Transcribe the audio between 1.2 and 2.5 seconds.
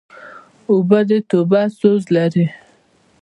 توبه سوز لري.